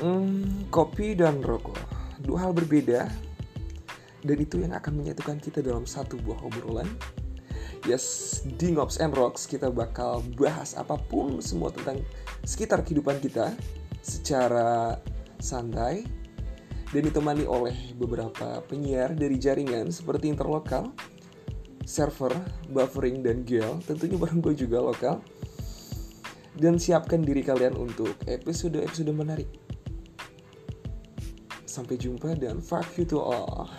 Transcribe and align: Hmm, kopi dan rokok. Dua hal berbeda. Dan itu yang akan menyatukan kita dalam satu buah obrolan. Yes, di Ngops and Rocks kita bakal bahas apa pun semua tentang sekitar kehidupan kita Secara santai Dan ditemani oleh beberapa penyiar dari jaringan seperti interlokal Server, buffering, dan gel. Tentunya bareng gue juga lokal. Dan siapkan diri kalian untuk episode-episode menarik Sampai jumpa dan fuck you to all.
Hmm, 0.00 0.64
kopi 0.72 1.12
dan 1.12 1.44
rokok. 1.44 1.76
Dua 2.24 2.48
hal 2.48 2.56
berbeda. 2.56 3.04
Dan 4.24 4.36
itu 4.40 4.56
yang 4.56 4.72
akan 4.72 4.96
menyatukan 4.96 5.36
kita 5.36 5.60
dalam 5.60 5.84
satu 5.84 6.16
buah 6.24 6.40
obrolan. 6.40 6.88
Yes, 7.84 8.40
di 8.44 8.72
Ngops 8.72 8.96
and 8.96 9.12
Rocks 9.12 9.44
kita 9.44 9.68
bakal 9.68 10.24
bahas 10.40 10.72
apa 10.72 10.96
pun 10.96 11.44
semua 11.44 11.68
tentang 11.72 12.04
sekitar 12.44 12.84
kehidupan 12.84 13.24
kita 13.24 13.56
Secara 14.04 15.00
santai 15.40 16.04
Dan 16.92 17.08
ditemani 17.08 17.48
oleh 17.48 17.96
beberapa 17.96 18.60
penyiar 18.68 19.16
dari 19.16 19.40
jaringan 19.40 19.92
seperti 19.92 20.32
interlokal 20.32 20.92
Server, 21.84 22.32
buffering, 22.72 23.20
dan 23.20 23.44
gel. 23.44 23.84
Tentunya 23.84 24.16
bareng 24.16 24.40
gue 24.40 24.54
juga 24.56 24.80
lokal. 24.80 25.20
Dan 26.56 26.80
siapkan 26.80 27.20
diri 27.20 27.44
kalian 27.44 27.76
untuk 27.76 28.14
episode-episode 28.30 29.10
menarik 29.10 29.48
Sampai 31.70 31.94
jumpa 32.02 32.34
dan 32.34 32.58
fuck 32.58 32.98
you 32.98 33.06
to 33.06 33.22
all. 33.22 33.70